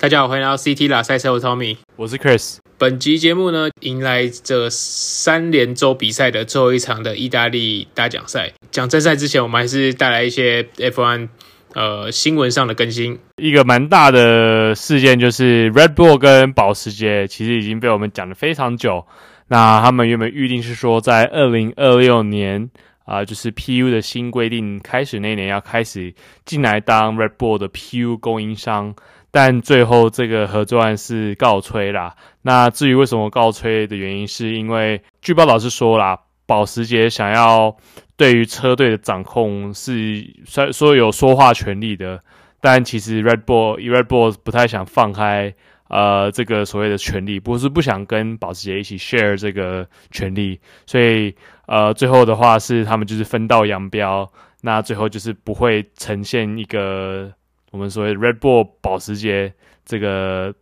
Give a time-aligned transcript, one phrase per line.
[0.00, 2.56] 大家好，欢迎来到 CT 啦赛车，我是 Tommy，我是 Chris。
[2.78, 8.50] 本集节目呢，迎来这三连周比赛的最后一场的意大利大奖赛。
[8.70, 11.28] 讲正赛之前，我们还是带来一些 F1
[11.74, 13.18] 呃新闻上的更新。
[13.36, 19.04] 一个蛮大的事件就是 Red Bull 跟保时捷，其实已经被我们讲了非常久。
[19.48, 22.70] 那他们原本预定是说，在二零二六年
[23.04, 26.14] 啊、呃，就是 PU 的新规定开始那年，要开始
[26.46, 28.94] 进来当 Red Bull 的 PU 供应商。
[29.32, 32.16] 但最后这个合作案是告吹啦。
[32.42, 37.76] 那至于为什么告吹的原因，是因为据报道是说啦，保时捷想要
[38.16, 42.20] 对于车队的掌控是说说有说话权利的，
[42.60, 45.54] 但其实 Red Bull Red Bull 不太想放开
[45.88, 51.34] 呃这个所谓的权利，不是不想跟保时捷一起 share 这个权利，所以
[51.66, 57.32] 呃最后的话是他们就是分道扬镳，那最后就是不会呈现一个。
[57.70, 59.52] 我们所谓 Red Bull 保时捷
[59.84, 60.54] 这个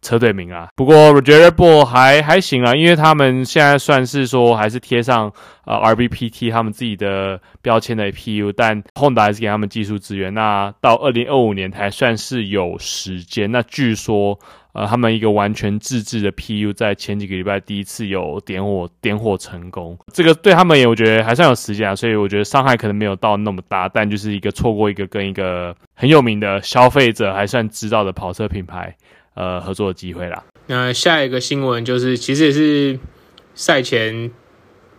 [0.00, 5.32] 车队名啊，不过我觉得 Red Bull 还还行啊，因为他们现在算是说还是贴上
[5.64, 10.32] 呃 RBPT 他们自己的标签的 APU，但 Honda 还是给他们技术支援。
[10.34, 13.50] 那到二零二五年才算是有时间。
[13.50, 14.38] 那据说。
[14.72, 28.96] 呃，他们一个完全自制的 PU 在前几个礼拜第一次有点火点火成功，这个对他们也我觉得还算有时间啊，所以我觉得伤害可能没有到那么大，但就是一个错过一个跟一个很有名的消费者还算知道的跑车品牌
[29.34, 30.42] 呃合作的机会啦。
[30.68, 32.98] 那下一个新闻就是其实也是
[33.54, 34.30] 赛前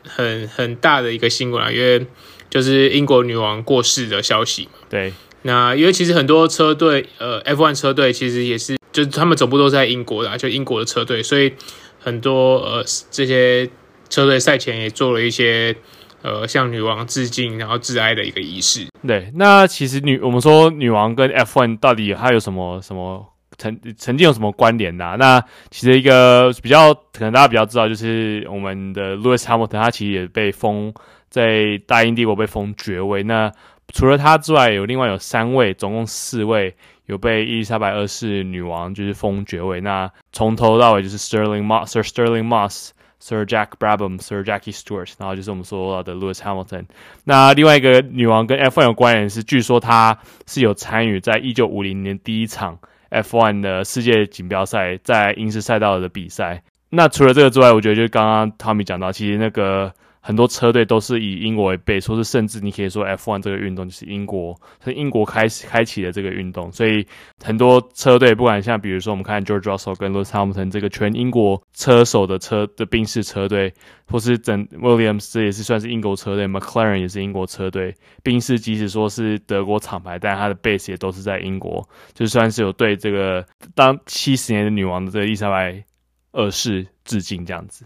[0.04, 2.06] 很很大的一个新闻啊，因为
[2.48, 4.74] 就是英国女王过世的消息嘛。
[4.88, 8.78] 对，那因为其实很多车队呃 F1 车队其实也是。
[8.94, 11.52] 就他们总部都在英国的，就英国的车队，所以
[12.00, 13.68] 很多呃这些
[14.10, 15.76] 车队赛前也做了一些
[16.22, 18.88] 呃向女王致敬然后致哀的一个仪式。
[19.06, 23.26] 对，那其实女我们说女王跟 F1 到底它有什么什么
[23.58, 25.16] 曾曾经有什么关联呢？
[25.18, 30.94] 那其实一个比较可能大家比较知道，就是我们的 Lewis Hamilton，他其实也被封
[31.30, 33.24] 在大英帝国被封爵位。
[33.24, 33.52] 那
[33.94, 36.76] 除了他之外，有另外有三位，总共四位。
[37.06, 46.86] 有被伊丽莎白二世女王就是封爵位，那从头到尾就是 Sterling Moss、Sir Sterling Moss、Sir Jack Brabham、Sir Jackie Stewart，然后就是我们说到的 Lewis Hamilton。
[47.24, 52.80] 那另外一个女王跟 F1 有关联是，据说她是有参与在一九五零年第一场
[53.12, 56.64] F1 的世界锦标赛在英式赛道的比赛。
[56.90, 59.94] 那除了这个之外，我觉得就是刚刚 Tommy 讲到，其实那个。
[60.26, 67.06] 很多车队都是以英国为背，说是甚至你可以说 F1 这个运动就是英国，是英国开始开启的这个运动，所以
[67.44, 73.74] 很多车队不管像比如说我们看 George Russell 跟 Lewis Hamilton 这个全英国车手的车的宾士车队，
[74.08, 83.46] 或是整 Williams 这也是算是英国车队，McLaren 也是英国车队，宾士即使说是德国厂牌，但它的 base 也都是在英国，就算是有对这个
[83.76, 85.84] 当七十年的女王的这个伊丽莎白
[86.32, 87.86] 二世致敬这样子。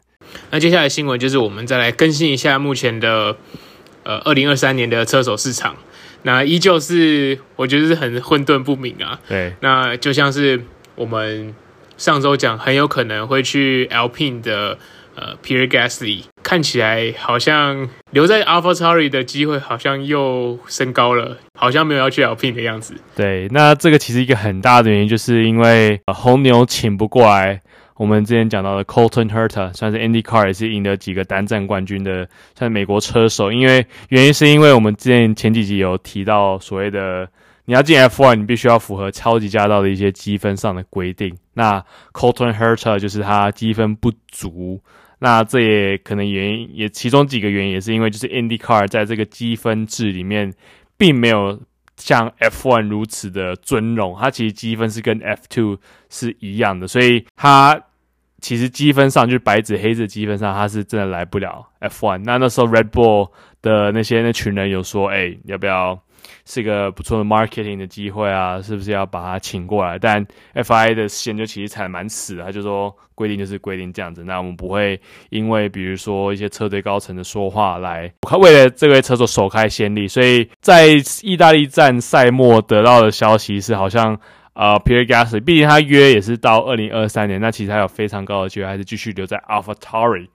[0.51, 3.35] 那接下来新闻就是我们再来更新一下目前的
[4.03, 5.75] 呃二零二三年的车手市场，
[6.23, 9.19] 那依旧是我觉得是很混沌不明啊。
[9.27, 10.61] 对，那就像是
[10.95, 11.53] 我们
[11.97, 14.77] 上周讲很有可能会去 Alpine 的
[15.15, 22.95] 呃 Pierre Gasly，看起来好像留在 AlphaTauri 的机会好像又升高了，好像没有要去 lp 的样子。
[23.17, 27.61] 对，那这个其实一个很大的原因就是因为、呃、红牛请不过来。
[27.97, 33.51] 我们之前讲到的 Colton Herta 算是 IndyCar 也是赢得几个单站冠军的，像美国车手。
[33.51, 37.27] 因为原因是因为我们之前前几集有提到所谓的
[37.65, 41.35] 你要进 F1，你必须要符合超级驾照的一些积分上的规定。
[41.55, 41.83] 那
[42.13, 44.79] Colton Herta 就是他积分不足，
[45.19, 50.53] 那这也可能原因也其中几个原因也是因为就是 IndyCar 在这个积分制里面
[50.97, 51.59] 并没有
[51.97, 55.77] 像 F1 如此的尊荣，它其实积分是跟 F2
[56.09, 57.81] 是一样的，所以它。
[58.39, 62.21] 其实积分上就是白纸黑字积分上，它是真的来不了 F1。
[62.23, 63.31] 那那时候 Red Bull
[63.63, 65.99] 的那些那群人有说，哎，要不要
[66.47, 68.61] 是一个不错的 marketing 的机会啊？
[68.61, 69.99] 是不是要把他请过来？
[69.99, 70.25] 但
[70.55, 74.23] FIA 的线就其实踩的蛮死的，他就说规定就是规定这样子。
[74.23, 74.99] 那我们不会
[75.29, 80.07] 因为比如说一些车队高层的说话来为了这位车手首开先例。
[80.07, 80.87] 所以在
[81.21, 84.19] 意大利站赛末得到的消息是，好像。
[84.59, 90.29] 呃，Pierre Gasly，毕竟他约也是到二零二三年，那其实还有非常高的机会，还是继续留在 AlphaTauri。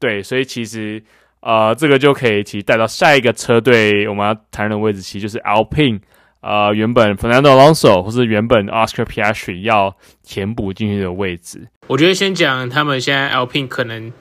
[0.00, 1.02] 对，所以其实
[1.40, 6.00] 呃，这个就可以其实带到下一个车队我们要谈的位置，其实就是 Alpine。
[6.40, 11.68] 呃，原本 Fernando Alonso 或是原本 Oscar Piastri 要填补进去的位置。
[11.88, 14.12] 我觉得先讲他们现在 Alpine 可能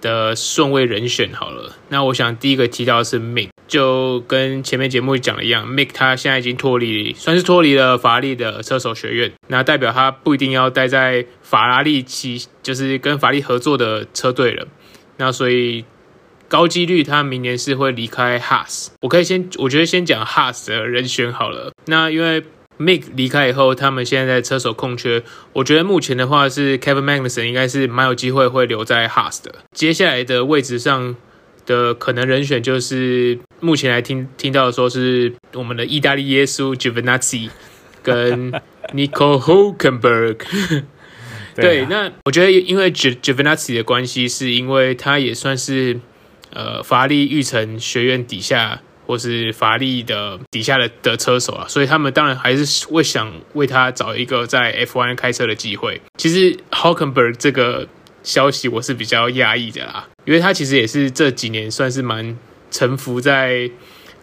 [0.00, 1.76] 的顺位人选好了。
[1.88, 3.50] 那我想第一个提到的是 Mick。
[3.68, 14.66] 就跟前面节目讲的一样，Mick 他现在已经脱离，算是脱离了法拉利的车手学院，那代表他不一定要待在法拉利旗，就是跟法拉利合作的车队了。
[15.18, 15.84] 那所以
[16.48, 18.88] 高几率他明年是会离开 Haas。
[19.02, 21.70] 我可以先，我觉得先讲 Haas 的人选好了。
[21.86, 22.42] 那因为
[22.78, 25.22] Mick 离开以后，他们现在在车手空缺，
[25.52, 29.54] 我觉得目前的话是 Kevin Magnussen 应该是蛮有机会会留在 Haas 的。
[29.72, 31.14] 接下来的位置上。
[31.68, 37.50] 的可能人选就是目前来听听到的说是我们的意大利耶稣 Giovinazzi
[38.02, 38.50] 跟
[38.96, 40.38] Nico Hulkenberg。
[41.54, 46.00] 对，那我觉得因为 Giovinazzi 的关系，是因为他也算是
[46.58, 56.00] 呃法拉利育成学院底下或是法拉利的底下的的车手啊，所以他们当然还是会想为他找一个在 F1 开车的机会。
[56.16, 57.88] 其实 Hockenberg 这个。
[58.24, 62.36] 消息我是比较压抑的啦，因为他其实也是这几年算是蛮
[62.70, 63.70] 沉浮在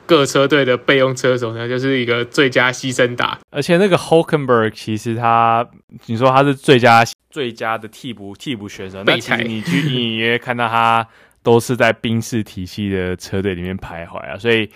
[0.05, 3.39] 各车队的备用车手呢，就是一个最佳牺牲打。
[3.49, 5.67] 而且那个 Hockenberg 其实他，
[6.05, 11.07] 你说他是最佳最佳的替补替补选手，那其实你去隐约看到他
[11.45, 14.69] 都是在宾士体系的车队里面徘徊啊，所以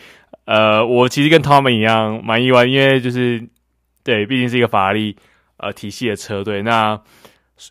[0.45, 3.45] 呃，我其实跟他们一样蛮意外，因为就是
[4.05, 5.17] 对，毕竟是一个法拉利
[5.57, 7.01] 呃体系的车队，那。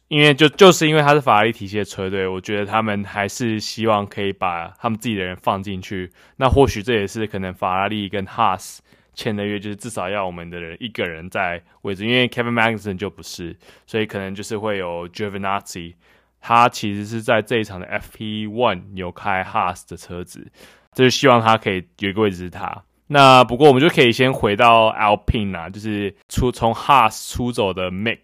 [0.08, 6.12] 因为就就是因为他是法拉利体系的车队，我觉得他们还是希望可以把他们自己的人放进去。
[6.36, 8.80] 那或许这也是可能法拉利跟 Haas
[9.14, 12.04] 签的约，就是至少要我们的人一个人在位置。
[12.04, 13.56] 因为 Kevin Magnussen 就不是，
[13.86, 15.94] 所以可能就是会有 Giovinazzi，
[16.40, 20.50] 他其实是在这一场的 FP One 有开 Haas 的车子，
[20.94, 22.82] 就是希望他可以有一个位置是他。
[23.06, 28.18] 那不过我们就可以先回到 Alpine 啊，就是出从 Haas 出走的 Mick。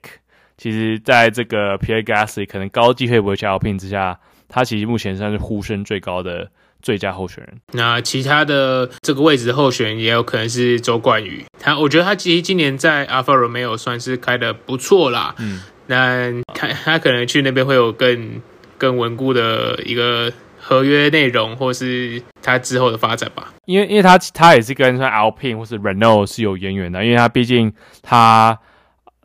[0.57, 6.49] 其实，在这个 Pierre Gasly 可能高机会不会去 Alpine 之下，他其实目前算是呼声最高的
[6.81, 7.61] 最佳候选人。
[7.73, 15.35] 那其他的这个位置的候选人也有可能是周冠宇，他我觉得他其实今年在 Alfa Romeo 算是开的不错啦。
[15.39, 18.41] 嗯，那他他可能去那边会有更
[18.79, 23.53] 更稳固的一个合约内容，或是他之后的发展吧。
[23.67, 27.73] 因为因为他他也是跟像 Alpine 或是 Renault 是有渊源的，因为他毕竟
[28.03, 28.59] 他。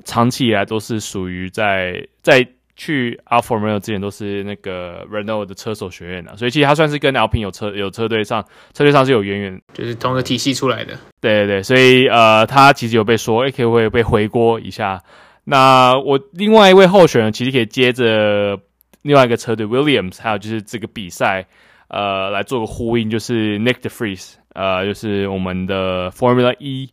[0.05, 2.43] 长期以来都是属于在在
[2.77, 10.97] 去 Alfa Romeo 之前都是那个 Renault 的车手学院的，所以其实他算是跟 Alpine 有车有车队上车队上是有渊源，就是同一个体系出来的。
[11.19, 14.99] 对对对，所以呃，他其实有被说，哎，可不可以被回锅一下？
[15.49, 18.59] 那我另外一位候选人其实可以接着
[19.01, 21.47] 另外一个车队 Williams，还有就是这个比赛
[21.87, 26.91] 呃来做个呼应，就是 Nick de Vries，呃，就是我们的 Formula E。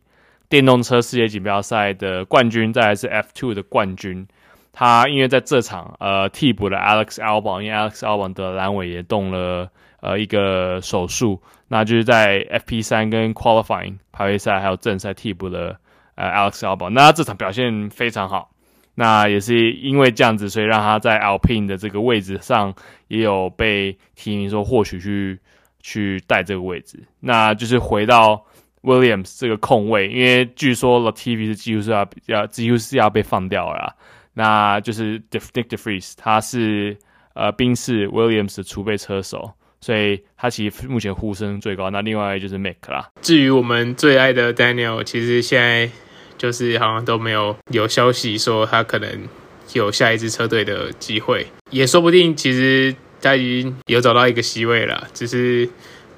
[0.49, 4.25] 电动车世界锦标赛的冠军，再来是 F2 的冠军。
[4.71, 9.69] 他因为在这场呃替补了 Alex Albon，因为 Alex Albon 的阑尾也动了
[9.99, 15.77] 呃一个手术，那就是在 FP3 跟 Qualifying 排位赛还有正赛替补了
[16.17, 16.89] 呃 Alex Albon。
[16.89, 18.51] 那他这场表现非常好，
[18.93, 22.75] 那也是因为这样子，所以让他在 Alpine 的这个位置上
[23.07, 25.39] 也有被提名说或许去
[25.79, 27.01] 去带这个位置。
[27.21, 28.45] 那就是回到。
[28.83, 33.95] Williams 这个空位，因为据说 Latifi 是几乎是要要几乎是要被放掉了啦，
[34.33, 36.95] 那就是 Nick de Vries 他是
[37.33, 41.89] 呃宾士 Williams 的储备车手，所以他其实目前呼声最高。
[41.89, 43.09] 那另外就是 Mick 啦。
[43.21, 45.89] 至于我们最爱的 Daniel，其实现在
[46.37, 49.27] 就是好像都没有有消息说他可能
[49.73, 55.69] 有下一支车队的机会，也说不定其实他已经有找到一个席位了，只是。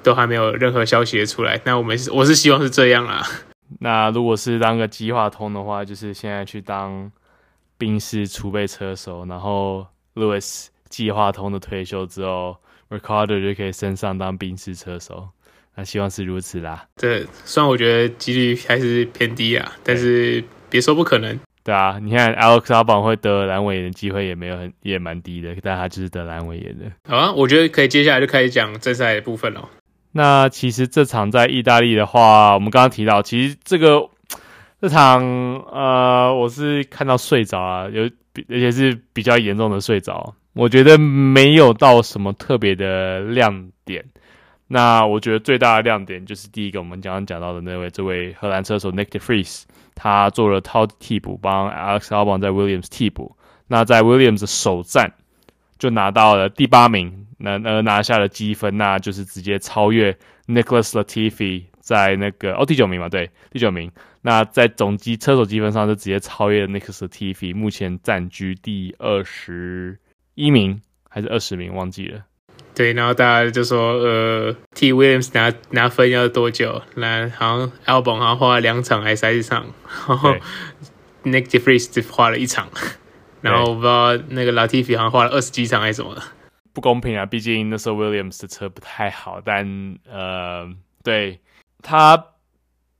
[0.02, 3.22] 都还没有任何消息出来，那我们我是希望是这样啦。
[3.80, 7.12] 那如果是当个计划通的话，就是现在去当
[7.76, 12.56] 宾士储备车手，然后 Lewis 计划通的退休之后
[12.88, 15.28] ，Ricciardo 就可以升上当宾士车手。
[15.74, 16.86] 那希望是如此啦。
[16.96, 21.38] 这，虽然我觉得几率还是偏低啊，但是别说不可能。
[21.62, 26.86] 对啊，你看 Alex Albon 会得阑尾炎的机会也没有很也蛮低的，但他就是得阑尾炎的。
[27.06, 29.68] 好啊，我觉得可以接下来就开始讲正赛的部分了。
[30.12, 34.08] 那其实这场在意大利的话，我们刚刚提到，其实这个
[34.80, 35.22] 这场
[35.70, 38.04] 呃，我是看到睡着啊，有
[38.48, 40.34] 而且是比较严重的睡着。
[40.54, 44.04] 我觉得没有到什么特别的亮点。
[44.72, 49.64] 那我觉得最大的亮点就是第一个，我们刚刚讲到的那位这位荷兰车手 Nick de Vries，
[49.96, 53.36] 他做了套替补，帮 Alex Albon 在 Williams 替补。
[53.66, 55.14] 那在 Williams 首战
[55.76, 57.26] 就拿到了第八名。
[57.36, 63.90] 那呃拿下了积分，那就是直接超越 Nicholas Latifi 在那个哦第九名嘛，对，第九名。
[64.22, 69.98] 那在总积车手积分上就直接超越 Nicholas Latifi，目前暂居第二十
[70.36, 72.22] 一名还是二十名忘记了。
[72.80, 76.80] 对，然后大家就说，呃，T Williams 拿拿分要多久？
[76.94, 79.66] 那好像 Albon 好像花了两场还是三场，
[80.08, 80.32] 然后
[81.24, 82.70] Nick De Vries 只花了一场，
[83.42, 86.22] 然后我不知道那个 Latifi 好像花了二十几场还是什么的，
[86.72, 87.26] 不公平啊！
[87.26, 90.66] 毕竟那时候 Williams 的车不太好，但呃，
[91.04, 91.38] 对
[91.82, 92.28] 他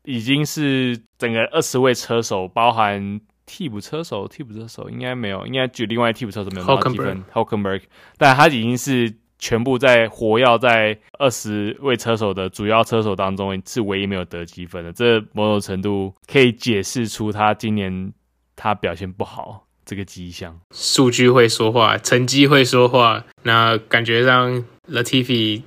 [0.05, 7.87] 已经是整个二十位车手，包含替补车手，替补车手应该没有，应该就另外替补车手没有拿到积分 h o c k e n b e r g
[8.19, 9.15] 但他已经是。
[9.41, 14.93] 全部在活跃在二十位车手的主要车手当中，是唯一没有得积分的。
[14.93, 18.13] 这某种程度可以解释出他今年
[18.55, 20.61] 他表现不好这个迹象。
[20.73, 23.25] 数据会说话，成绩会说话。
[23.43, 25.63] 那感觉上 Latifi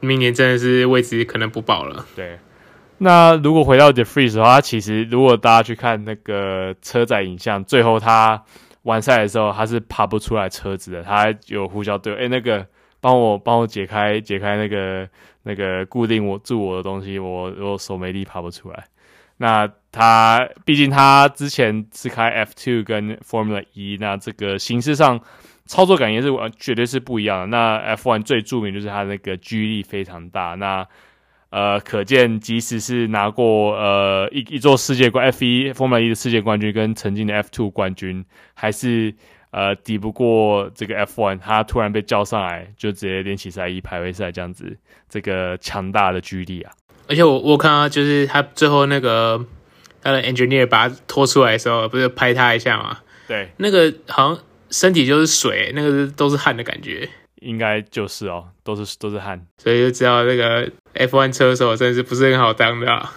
[0.00, 2.04] 明年真的是位置可能不保了。
[2.16, 2.36] 对。
[2.98, 8.42] 那如果回到 The Freeze 的话，他其实如果大家去看那个车载影像，最后他
[8.82, 11.04] 完赛的时候，他是爬不出来车子的。
[11.04, 12.66] 他有呼叫队友，哎，那个。
[13.00, 15.08] 帮我帮我解开解开那个
[15.42, 18.84] 那个固定我住我的东西，我我手没力爬不出来。
[19.36, 25.20] 那他毕竟他之前是开 F two 跟 Formula 一那这个形式上
[25.64, 26.28] 操作感也是
[26.58, 27.46] 绝对是不一样的。
[27.46, 30.86] 那 F one 最著名就是他那个 G 力非常大，那
[31.50, 38.24] 呃可见即使是拿过呃一一座世界冠 F 一 Formula 一的世界冠军跟曾经的 F two 冠军，
[38.54, 39.14] 还是。
[39.50, 44.76] 呃，抵不过这个 F1，他突然被叫上来，就直接练习赛一排位赛这样子，
[45.08, 46.72] 这个强大的距离啊！
[47.08, 49.42] 而且我我看到就是他最后那个
[50.02, 52.98] 他的 engineer 把他拖出来的时候，不是拍他一下吗？
[53.26, 54.38] 对，那个好像
[54.70, 57.08] 身体就是水，那个都是汗的感觉。
[57.40, 63.12] 应该就是哦，都是都是汗，所以就知道那个 F1 车手真的是不是很好当的啊。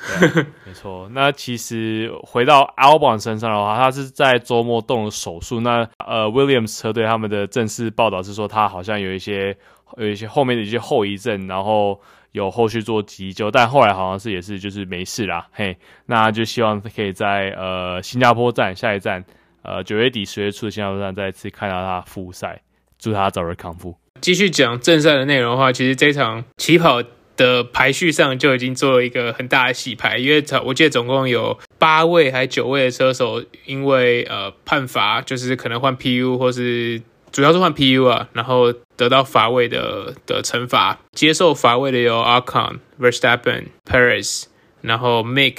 [0.66, 5.60] 没错，那其实回到 Albon 身上的话，他是在周末动了手术。
[5.62, 9.58] 那呃，Williams 车队他们的正式报道是说，他好像有一些
[9.98, 12.00] 有一些后面的一些后遗症，然后
[12.32, 15.48] 有后续做急救，但后来好像是也是就是没事啦。
[15.52, 19.24] 嘿，那就希望可以在呃新加坡站下一站，
[19.64, 22.62] 呃九月底十月初的新加坡站再一次看到他复赛，
[22.98, 23.96] 祝他早日康复。
[24.22, 27.04] 继续讲正赛的内容的话，其实这场起跑
[27.36, 37.02] 的排序上就已经做了一个很大的洗牌，因为我记得总共有八位还九位的车手因为呃判罚，就是可能换 PU 或是
[37.32, 41.00] 主要是换 PU 啊，然后得到罚位的的惩罚。
[41.14, 44.44] 接受罚位的有 Ocon、Verstappen、Perez，
[44.82, 45.58] 然后 Mick、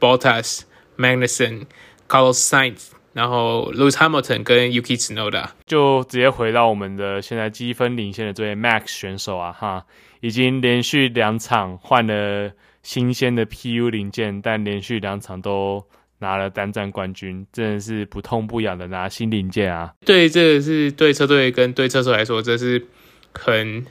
[0.00, 0.62] Bottas、
[0.98, 1.66] Magnussen、
[2.08, 2.88] Carlos Sainz。
[3.16, 9.86] 然后，Lewis Hamilton 跟 Yuki Tsunoda 就直接回到我们的现在积分领先的这位 Max 选手啊，哈，
[10.20, 15.82] 已经连续两场换了新鲜的 PU 零件，但连续两场都
[16.18, 19.94] 拿了单站冠军，真的是不痛不痒的拿新零件啊！
[20.04, 22.86] 对，这个是对车队跟对车手来说，这是
[23.32, 23.86] 很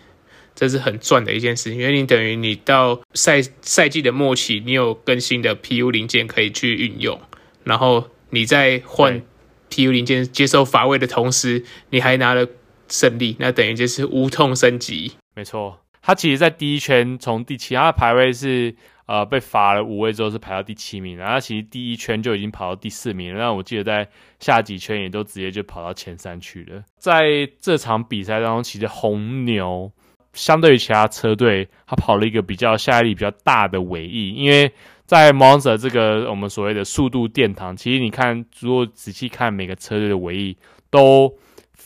[0.53, 7.19] 这是很赚的一件事情，因为你等于你到赛赛季的末期，你有更新的 PU 零件可以去运用，
[7.63, 8.07] 然后。
[8.29, 9.21] 你在换
[9.69, 12.47] PU 零件接受罚位的同时，你还拿了
[12.87, 15.13] 胜利，那等于就是无痛升级。
[15.35, 23.39] 没错，他其实，在第一圈从第七，他的排位是呃被罚了五位之后是排到第七名，然后他其实第一圈就已经跑到第四名了。
[23.39, 24.07] 那我记得在
[24.39, 26.83] 下几圈也都直接就跑到前三去了。
[26.97, 29.91] 在这场比赛当中，其实红牛
[30.33, 34.71] 相对于其他车队，他跑了一个比较下压力比较大的尾翼，因为。
[35.05, 40.57] 在 Monza 这个我们所谓的速度殿堂，其实你看，如果仔细看每个车队的尾翼，
[40.89, 41.31] 都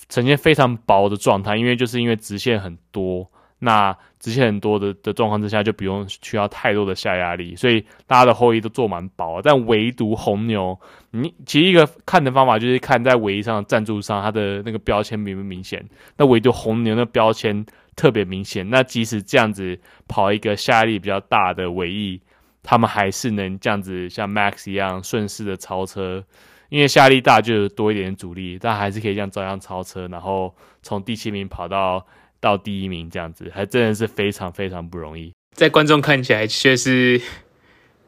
[0.08, 9.42] 呈现非常薄的状态，因为就是因为直线很多，那直线很多的的状况之下，就不用需要太多的下压力，所以大家的后翼都做蛮薄。
[9.42, 10.80] 但唯独红牛，
[11.12, 15.86] 你其实一个看的方法就是看在尾翼上的赞助商它的那个标签明不明显。
[16.16, 17.66] 那唯独红牛的标签
[17.98, 22.22] 特别明显，那即使这样子跑一个下压力比较大的尾翼。
[22.64, 26.24] 他们还是能这样子像 Max 一样顺势的超车，
[26.70, 32.06] 因为下力大就有多一点阻力，但还是可以这样照样超车，然后从第七名跑到
[32.40, 35.34] 到第一名这样子，还真的是非常非常不容易。
[35.54, 37.22] 在观众看起来却是，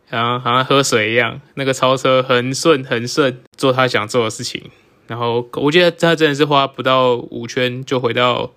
[0.10, 4.70] 啊，好像喝水一样，那个超车很顺很顺，做他想做的事情。
[5.08, 8.54] 然后我觉得他真的是花不到五圈就回到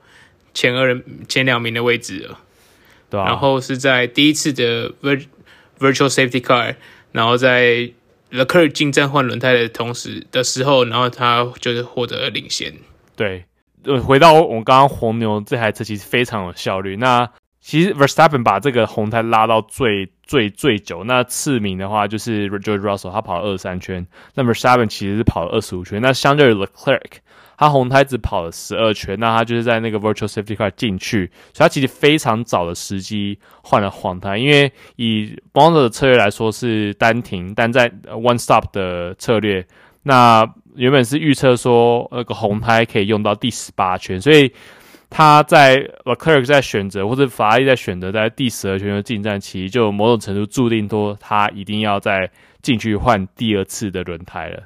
[0.53, 2.39] 前二人前两名的位置了。
[3.11, 3.25] 对啊。
[3.25, 4.93] 然后是在第一次的
[5.85, 6.77] Virtual Safety Car，
[7.13, 7.91] 然后在
[8.33, 12.73] Leclerc 进站换轮胎的同时的时候，然后他就是获得了领先。
[13.15, 13.45] 对，
[13.85, 16.97] 呃，回到我们刚刚红牛这台车其实非常有效率。
[16.97, 27.19] 那其实 Verstappen 把这个红胎拉到最最最久，那次名的话就是 George Russell，他跑了二十三圈，那 Verstappen 其实是跑了二十五圈，那相对于 Leclerc，
[27.57, 39.67] 他红胎只跑了十二圈，那他就是在那个 Virtual Safety Car 进去，所以他其实非常早的时机换了黄胎，因为以 Monza 的策略来说是单停，但在 One Stop 的策略，
[40.03, 44.53] 那原本是预测说那个红胎可以用到第十八圈，所以
[45.09, 52.29] 他在 l e c l e r 在选择或者法拉利在选择在第十二圈的进站期，就某种程度注定说他一定要再
[52.63, 54.61] 进去换第二次的轮胎了。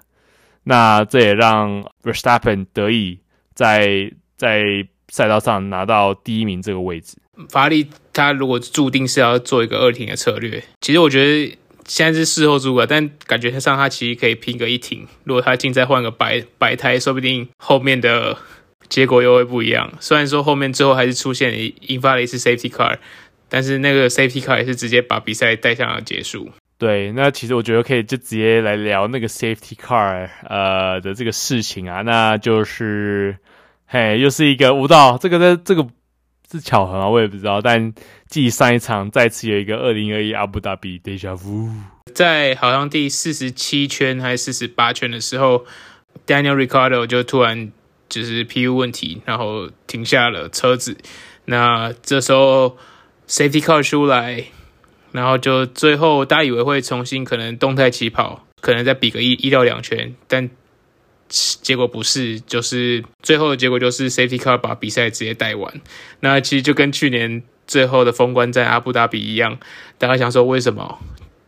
[0.68, 3.18] 那这也让 Verstappen 得以
[3.54, 7.16] 在在赛道上拿到第一名这个位置。
[7.48, 11.58] 法拉利他如果注定是要做一个二停的策略，其实我觉得。
[11.88, 15.08] 现在是事后诸葛，但感觉上他其实可以拼个一停。
[15.24, 18.36] 如果他进再换个白白胎，说不定后面的
[18.90, 19.90] 结果又会不一样。
[19.98, 22.98] 虽然说后面最后还是出现引发了一次 safety car，
[23.48, 26.50] 但是那个 safety car 也是直接把比赛带向了结束。
[26.78, 33.36] 对，那其实我觉得可以就直接来聊那个 safety car 呃的这个事情啊，那就是
[33.86, 35.86] 嘿，又是一个舞蹈，这个的这个。
[36.50, 37.60] 是巧合啊，我也不知道。
[37.60, 37.92] 但
[38.26, 41.70] 继上一场再次有一个二零二一阿布达比 Deja Vu，
[42.14, 45.66] 在好像第四十七圈还是四十八圈的时候
[46.26, 47.70] ，Daniel Ricardo 就突然
[48.08, 50.96] 就是 PU 问题，然后停下了车子。
[51.44, 52.78] 那这时候
[53.28, 54.44] Safety Car 出来，
[55.12, 60.50] 然后就最后大家以为会重新可能动态起跑，可能再比个一一到两圈，但。
[61.30, 65.74] 结果不是，就是最后的结果就是 Safety Car 把比赛直接带完。
[66.20, 69.58] 那其实就跟去年最后的封关在阿布达比一样，
[69.98, 70.98] 大家想说为什么？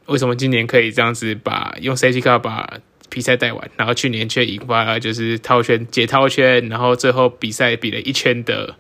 [0.05, 8.77] 为什么今年可以这样子把用 Safety Car 把比赛带完，然后去年却引发了就是套圈解套圈，然后最后比赛比了一圈的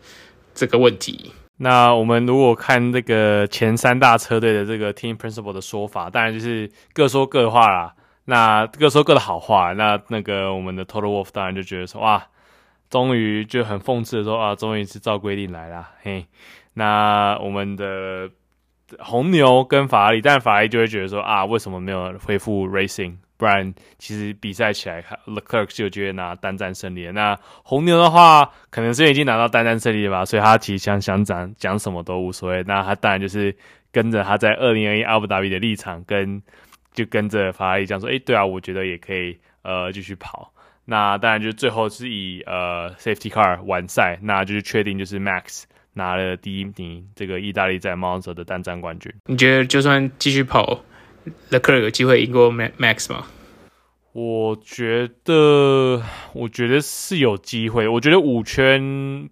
[0.55, 1.33] 这个问题。
[1.63, 7.95] 那我们如果看这个前三大车队的这个 Team Principal 的说法，当然就是各说各话啦。
[8.25, 12.27] 那各说各的好话，那那个我们的 Total Wolf 当然就觉得说哇，
[12.89, 16.25] 终于就很讽刺的说啊，终于是照规定来了，嘿。
[16.73, 18.31] 那我们的
[18.99, 23.17] 红牛跟法拉利，但法拉利就会觉得说啊，为什么没有恢复 Racing？
[23.41, 27.13] 不然其实比赛起来，Leclerc 是有机会拿单战胜利的。
[27.13, 32.63] 那红牛的话，可能是已经拿到单战胜利了吧，所以他其实想想讲讲什么都无所谓。
[32.65, 33.57] 那他当然就是
[33.91, 36.43] 跟着他在二零二一阿布达比的立场跟。
[36.93, 40.53] 就跟着法拉利讲说，哎，对啊，我觉得也可以，呃，继续跑。
[40.85, 49.15] 那当然就最后是以呃 safety car 完赛，那就是确定就是 Max 拿了第一名，这个意大利在 Monza 的单站冠军。
[49.27, 50.81] 你觉得就算继续跑
[51.51, 53.27] ，Leclerc 有机会赢过 Max 吗？
[54.13, 56.03] 我觉得，
[56.33, 57.87] 我觉得是有机会。
[57.87, 59.29] 我觉得五圈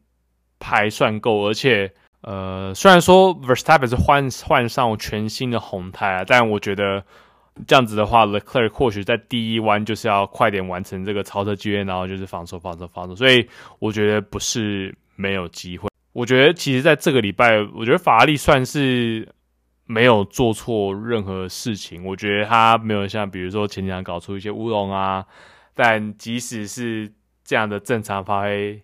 [0.60, 1.92] 还算够，而且。
[2.20, 7.04] 呃，虽然说 Verstappen 是换换上全新的红胎啊，但我觉得
[7.64, 13.14] 这样子的话，Leclerc 或许在第一弯就是要快点完成这个超车机会，然后就是防守、防守、防守。
[13.14, 13.48] 所以
[13.78, 15.88] 我觉得不是没有机会。
[16.12, 19.26] 我觉得其实在这个礼拜，我觉得法拉利算是
[19.88, 22.04] 没有做错任何事情。
[22.04, 25.26] 我觉得他没有像比如说前几场搞出一些乌龙啊，
[25.74, 28.80] 但即使是这样的正常发挥。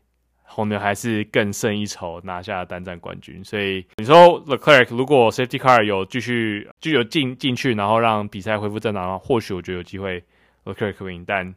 [0.47, 3.43] 红牛还是更胜一筹，拿下单站冠军。
[3.43, 4.15] 所以你说
[4.45, 10.23] Leclerc 如果 Safety Car 有继续就有进进去，然后让比赛恢复正常的话，或许我觉得有机会
[10.65, 11.25] Leclerc 可以赢。
[11.27, 11.53] 但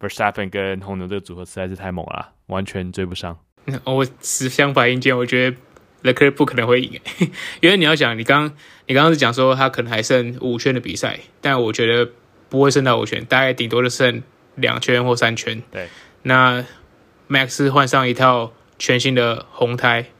[0.00, 3.36] Verstappen 跟红牛这个组合实在是太猛了，完全追不上。
[3.84, 5.56] 我持相反意见，我觉得
[6.04, 7.00] Leclerc 不可能会赢，
[7.60, 8.52] 因为你要想，你刚
[8.86, 12.08] 你刚刚是讲说他可能还剩五圈的比赛，但我觉得
[12.48, 14.22] 不会剩到五圈，大概顶多就剩
[14.54, 15.60] 两圈或三圈。
[15.72, 15.88] 对，
[16.22, 16.64] 那。
[17.26, 20.10] Max 换上一套全新的红胎，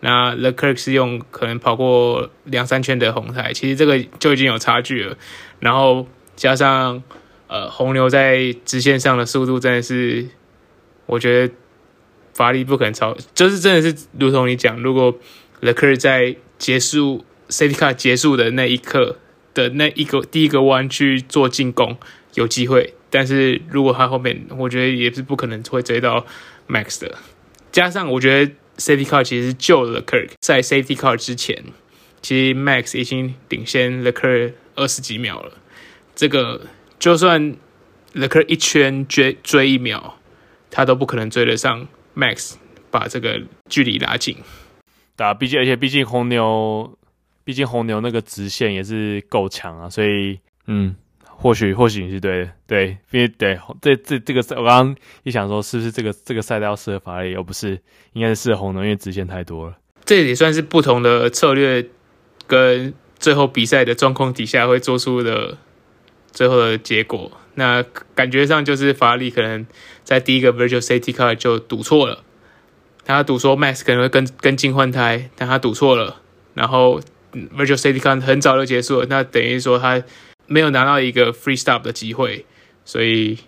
[0.00, 5.16] 那 Leclerc 是用可能跑过两三圈的红胎，其实这个就已经有差距了。
[5.60, 7.00] 然后加上
[7.46, 10.26] 呃红牛在直线上的速度真的是，
[11.06, 11.54] 我觉得
[12.34, 15.18] 法力不可能超，就是真的是如同你讲，如果
[15.60, 19.18] Leclerc 在结束 Safety Car 结束的那一刻
[19.54, 21.96] 的那一个第一个弯去做进攻，
[22.34, 22.94] 有机会。
[23.10, 26.24] 但是如果他后面，我觉得也是不可能会追到
[26.66, 27.18] Max 的。
[27.70, 31.62] 加上我觉得 Safety Car 其实是救了 Leclerc，在 Safety Car 之前，
[32.22, 35.52] 其实 Max 已经领先 Leclerc 二十几秒了。
[36.14, 36.62] 这个
[36.98, 37.54] 就算
[38.14, 40.14] Leclerc 一圈追追一秒，
[40.70, 42.54] 他都不可能追得上 Max，
[42.90, 44.36] 把这个距离拉近。
[45.16, 46.98] 对啊，毕竟而且毕竟红牛，
[47.44, 50.94] 毕竟红牛那个直线也是够强啊，所以嗯。
[51.34, 57.76] 或许或许你是对的，对，因为对这这这个赛，我刚刚一想说，是不是这个这个赛道适合法拉利，而不是
[58.12, 59.76] 应该是适合红牛，因为直线太多了。
[60.04, 61.84] 这也算是不同的策略
[62.46, 65.58] 跟最后比赛的状况底下会做出的
[66.30, 67.32] 最后的结果。
[67.54, 67.82] 那
[68.14, 69.66] 感觉上就是法拉利可能
[70.04, 72.24] 在第一个 Virtual Safety Car 就赌错了，
[73.04, 76.20] 他赌说 Max 可能会跟跟进换胎，但他赌错了，
[76.54, 77.00] 然后
[77.32, 80.02] Virtual Safety Car 很早就结束了，那等于说他
[80.46, 82.44] 没有拿到一个 Free Stop 的机会，
[82.84, 83.38] 所以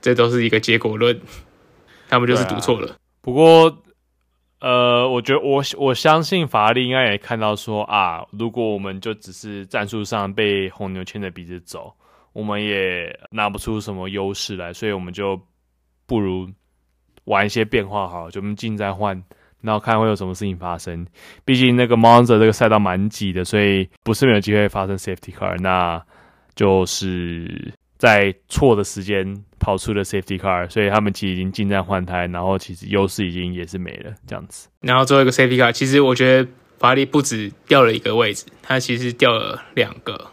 [0.00, 1.20] 这都是一个结果论，
[2.08, 2.96] 他们就是赌错了。
[3.20, 3.82] 不过，
[4.60, 11.92] 呃，我觉得我我相信法拉利应该也看到说啊，如果我们就只是战术上被红牛牵着鼻子走。
[12.34, 15.40] 我们也拿不出什么优势来，所以我们就
[16.06, 16.48] 不如
[17.24, 19.22] 玩一些变化好，就我们进再换，
[19.62, 21.06] 然后看会有什么事情发生。
[21.44, 26.02] 毕竟那个 Monza 这个赛道蛮挤的，所以不是没有机会发生 Safety Car，那
[26.54, 34.68] 就是在错的时间跑出了 Safety Car，所以他们其实已经进站换胎，然后其实优势已经也是没了这样子。
[34.80, 40.30] 然后最后一个 Safety Car，其实我觉得法拉利不止掉了一个位置，它其实掉了两个。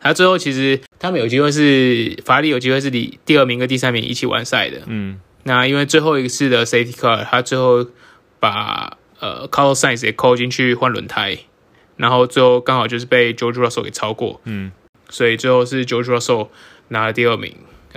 [0.00, 4.82] 他最后其实他们有机会是法拉利有机会是第第二名跟第三名一起完赛的。
[4.86, 7.84] 嗯，那因为最后一次的 Safety Car，他最后
[8.38, 11.36] 把呃 Carlos Sainz 也扣进去换轮胎，
[11.96, 14.40] 然后最后刚好就是被 George Russell 给超过。
[14.44, 14.70] 嗯，
[15.08, 16.50] 所以最后是 George Russell
[16.88, 17.52] 拿了第二名，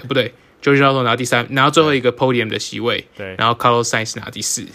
[0.07, 3.05] 不对，George Russell 拿第三，拿到最后一个 Podium 的席位。
[3.15, 4.65] 对，然后 Carlos Sainz 拿第四。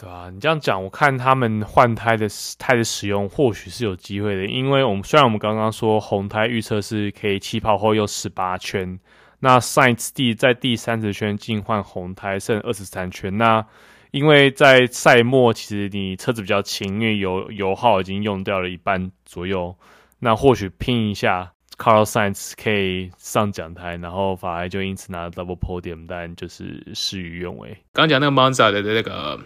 [0.00, 9.00] 对啊，你这样讲，我看他们换胎的胎的使用或许是有机会的，因为我们虽然我们刚刚说红胎预测是可以起跑后有十八圈，
[9.40, 13.66] 那 Science 第在第三十圈进换红胎剩二十三圈，那
[14.12, 19.74] 因为在赛末其实你车子比较轻，因为油油耗已经用掉了一半左右，
[20.20, 27.76] 那或许拼一下，Carlos Sainz 可以上奖台，然后法拉就因此拿了 Double Podium，但就是事与愿违。
[27.92, 29.40] 刚讲那个 Monza 的那个。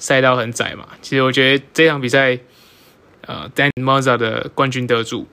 [0.00, 2.38] 赛道很窄嘛，其实我觉得这场比赛，
[3.26, 5.28] 呃，Dan Monza 的冠军得主，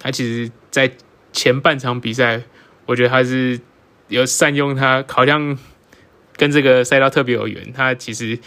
[0.00, 0.90] 他其实，在
[1.34, 2.40] 前半场比赛，
[2.86, 3.60] 我觉得他是
[4.08, 5.58] 有善用他，好像
[6.34, 7.70] 跟这个赛道特别有缘。
[7.74, 8.38] 他其实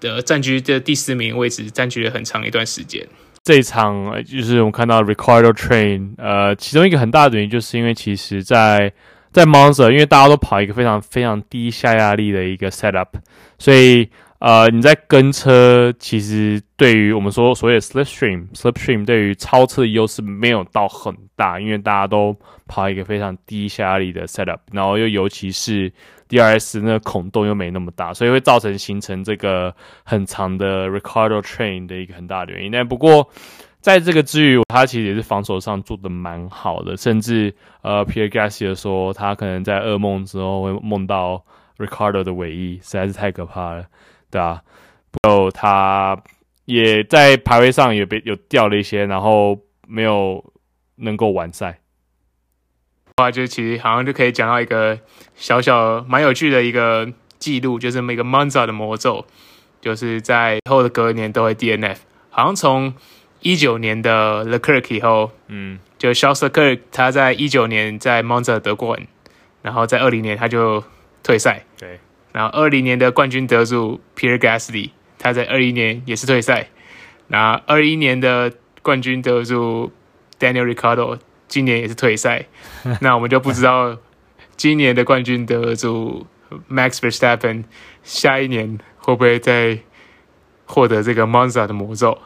[0.00, 3.06] 的占据这第四名位置，占据了很长一段时间。
[3.44, 8.92] 这一场就是我们看到 Ricardo Train，呃，其中一个很大的原因，就是因为其实在
[9.30, 13.10] 在 Moser，因为大家都跑一个非常非常低下压力的一个 setup，
[13.60, 14.10] 所以。
[14.40, 25.90] 呃，你在跟车，其实对于我们说所谓的 slipstream，slipstream 对于超车的优势没有到很大，因为大家都跑一个非常低下压力的 setup，然后又尤其是
[26.28, 32.72] DRS 那个孔洞又没那么大，所以会造成形成这个很长的 Ricardo train 的一个很大的原因。
[32.72, 33.30] 但不过
[33.80, 41.42] 在这个之余，他其实也是防守上做的蛮好的，甚至呃，Pierre Gasly 说他可能在噩梦之后会梦到
[41.78, 43.84] Ricardo 的尾翼，实在是太可怕了。
[44.34, 44.60] 对啊，
[45.12, 46.20] 不过他
[46.64, 50.44] 也在排位上也被有掉了一些，然后没有
[50.96, 51.78] 能够完赛。
[53.16, 54.98] 话就其实好像就可以讲到一个
[55.36, 59.24] 小小蛮有趣的一个记录，就是每个 Monza 的魔咒，
[59.80, 61.98] 就是在后的隔年都会 DNF。
[62.30, 62.92] 好像从
[63.38, 69.06] 一九年的 Leclerc 以后，嗯，就 Charles Leclerc 他在一九年在 Monza 得冠，
[69.62, 70.82] 然后在二零年他就
[71.22, 71.64] 退赛。
[71.78, 72.00] 对。
[72.34, 76.66] 然后二零年的冠军得主 Pierre Gasly，他在二一年也是退赛。
[77.28, 79.92] 然后二一年的冠军得主
[80.40, 82.46] Daniel Ricciardo 今年也是退赛。
[83.00, 83.96] 那我们就不知道
[84.56, 86.26] 今年的冠军得主
[86.68, 87.62] Max Verstappen
[88.02, 89.78] 下一年会不会再
[90.64, 92.18] 获得这个 Monza 的魔咒？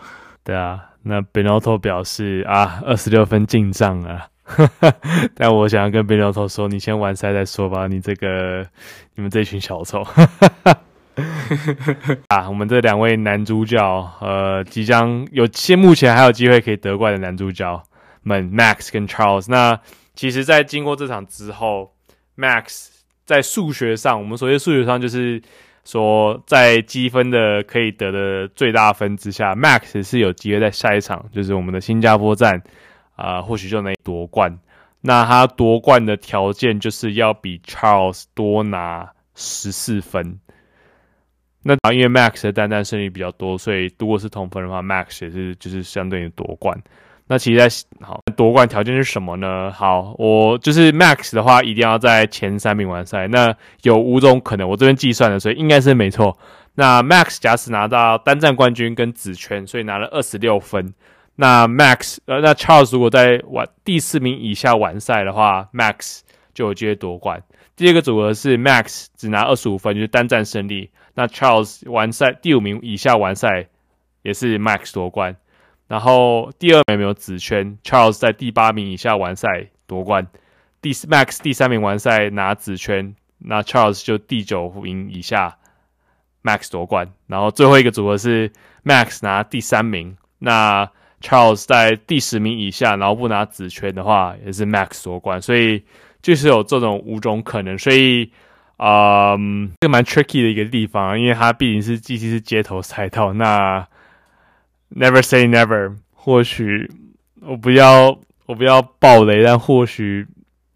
[0.42, 4.28] 对啊，那 Benotto 表示啊，二十六分进账啊。
[5.34, 7.86] 但我想要跟变尿臭说，你先完赛再说吧。
[7.86, 8.66] 你这个，
[9.14, 10.04] 你们这群小丑。
[12.28, 13.78] 啊，我们这两位男主角，
[14.20, 17.82] 呃，即将有些目前还有机会可以得冠的男主角
[18.22, 19.46] 们，Max 跟 Charles。
[19.48, 19.78] 那
[20.14, 21.92] 其实，在经过这场之后
[22.36, 22.88] ，Max
[23.24, 25.42] 在数学上，我们所谓数学上就是
[25.84, 32.62] 说，在积分的可以得的最大分之下，Max 是有机会在下一场，就是我们的新加坡站。
[33.18, 34.58] 啊、或许就能夺冠。
[35.00, 40.40] 那他夺冠的条件就是要比 Charles 多拿十四分。
[41.62, 46.80] 那因为 Max 的单单胜利比较多，所以如果是同分的话，Max 也是就是相对于夺冠。
[47.26, 47.68] 那其实在
[48.00, 49.70] 好夺冠条件是什么呢？
[49.70, 53.28] 好，我就是 Max 的话，一定要在前三名完赛。
[53.28, 56.38] 那有五种可能，我这边计算的，所以应该是没错。
[56.74, 60.94] 那 Max 假使拿到单站冠军跟紫圈，所以拿了二十六分。
[61.40, 66.22] 那 Max，呃，那 Charles 如果在完第四名以下完赛的话，Max
[66.52, 67.44] 就有机会夺冠。
[67.76, 70.90] 第二个组合是 Max 只拿二十五分，就是单战胜利。
[71.14, 73.68] 那 Charles 完赛第五名以下完赛，
[74.22, 75.36] 也是 Max 夺冠。
[75.86, 80.26] 然后第二名没有子圈，Charles 在第八名以下完赛夺冠。
[80.82, 85.58] 第 Max 第三名完赛拿子圈，那 Charles 就第九名以下
[86.42, 87.12] ，Max 夺冠。
[87.28, 88.50] 然后最后一个组合是
[88.84, 90.90] Max 拿第三名，那
[91.22, 95.40] Charles 在第十名以下，然后不拿子圈的话，也是 Max 夺冠。
[95.40, 95.82] 所以
[96.22, 98.30] 就是有这种五种可能，所以
[98.76, 99.36] 啊，
[99.80, 103.32] 这个蛮 tricky 的一个地方，因为它毕竟是 GT 是街头赛道。
[103.32, 103.86] 那
[104.94, 106.90] Never say never，或许
[107.42, 110.26] 我不要我不要爆雷，但或许。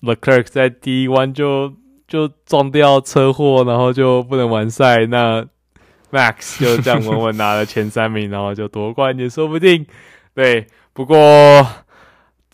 [0.03, 1.73] Leclerc 在第一弯就
[2.09, 5.07] 就撞掉车祸，然后就不能完赛。
[5.07, 5.47] 那
[6.11, 9.87] Max 就这样稳稳拿了前三名，然后就夺冠也说不定。
[10.35, 11.17] 对，不过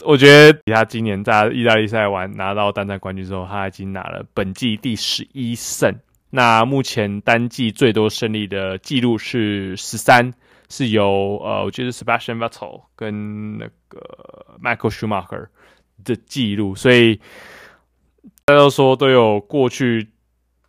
[0.04, 5.94] 我觉得他今年在意大利赛完拿到单战冠军之后，他已经拿了本季第十一胜。
[6.30, 10.32] 那目前单季最多胜利的记录是十三，
[10.68, 15.46] 是由呃，我觉得 Sebastian Vettel 跟那个 Michael Schumacher。
[16.04, 17.16] 的记录，所以
[18.44, 20.06] 大家都说都有过去，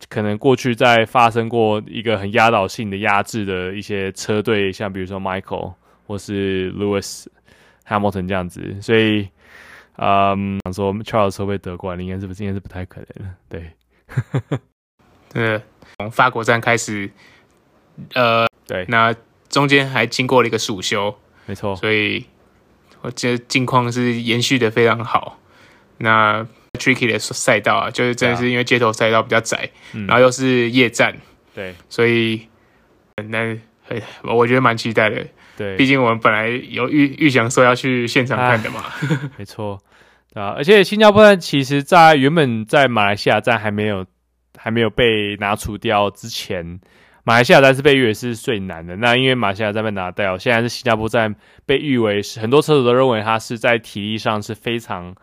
[0.09, 5.75] 可能过去在发生过一个很压倒性的压制的一些车队，像比如说 Michael
[6.09, 7.27] 或是 Lewis
[7.87, 9.29] Hamilton 这样子，所以，
[9.97, 14.59] 嗯，想说 Charles 会不会得冠，应该是不是应该是不太可能的，对，
[15.31, 15.61] 对，
[15.99, 17.11] 从法国站开始，
[18.15, 19.15] 呃，对，那
[19.49, 22.25] 中间还经过了一个暑休，没错，所以。
[23.01, 25.39] 我觉得近况是延续的非常好。
[25.99, 31.17] 那 tricky 的赛道啊，就是真的是因为街头赛道比较窄，嗯、然后又是夜战，
[31.55, 32.45] 对，所以
[33.29, 35.25] 那很我觉得蛮期待的。
[35.59, 38.85] 对，毕竟我们本来有预预想说要去现场看的嘛。
[39.37, 39.77] 没错，
[40.33, 44.05] 啊，而且新加坡站其实在原本在马来西亚站还没有
[44.57, 46.79] 还没有被拿除掉之前。
[47.25, 55.13] 马来西亚站是被誉为是最难的，那因为马来西亚站被拿掉，现在是新加坡站被誉为是很多车手都认为它是在体力上是非常，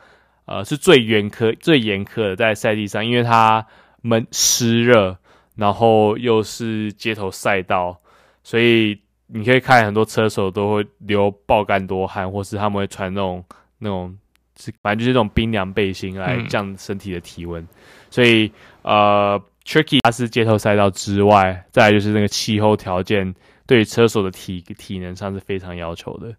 [0.45, 3.67] 呃，是最严苛、最严苛的在赛地上，因为它
[4.03, 5.17] 闷湿热，
[5.57, 8.01] 然后又是街头赛道，
[8.45, 13.45] 所以你可以看很多车手都会流爆干多汗，或是他们会穿那种
[13.79, 14.17] 那种
[14.59, 17.69] 是反正就是那种冰凉背心来降身体的体温，嗯、
[18.11, 19.43] 所以呃。
[19.69, 23.35] Tricky，它是街头赛道之外，再来就是那个气候条件
[23.67, 26.33] 对车手的体体能上是非常要求的，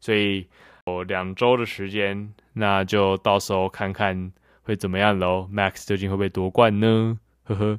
[0.00, 0.46] 所以
[0.86, 5.46] 有两周的时间，那就到时候看看会怎么样喽。
[5.52, 7.18] Max 究竟会不会夺冠呢？
[7.44, 7.78] 呵呵，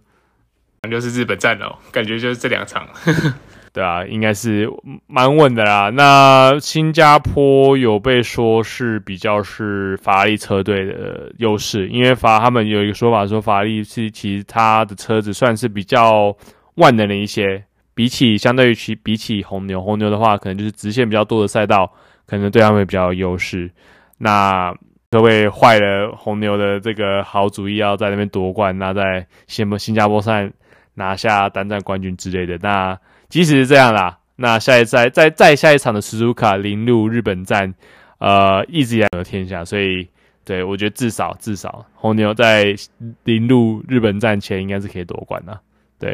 [0.84, 2.88] 那就是日本站喽，感觉就是这两场。
[3.74, 4.70] 对啊，应该是
[5.08, 5.90] 蛮稳的啦。
[5.90, 16.36] 那新加坡有被说是比较是法拉利车队的优势，因为法他们有一个说法说法拉利是其实他的车子算是比较
[16.76, 21.90] 万能的一些，比起相对于其比起红牛，红牛的话可能就是直线比较多的赛道，
[22.26, 23.72] 可能对他们比较有优势。
[24.18, 24.76] 那
[25.10, 30.52] 各位坏了红牛的这个好主意，要在那边夺冠，那在新新加坡赛
[30.96, 33.00] 拿下单站冠军之类的，那。
[33.32, 37.74] 即使是这样啦，那下一赛在在下一场的 Suzuka 铃鹿日本站，
[38.18, 40.10] 呃，一直以来的天下，所以
[40.44, 42.76] 对我觉得至少至少红牛在
[43.24, 45.58] 铃鹿日本站前应该是可以夺冠的。
[45.98, 46.10] 对，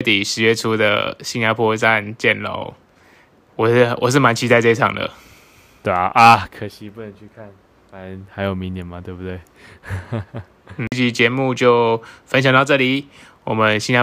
[0.00, 2.74] 月底十月初的新加坡站见喽！
[3.54, 5.08] 我是我是蛮期待这一场的，
[5.84, 7.48] 对啊啊，可惜不能去看，
[7.92, 9.38] 反正还有明年嘛，对不对？
[10.90, 13.06] 这期节目就分享到这里，
[13.44, 14.02] 我们新加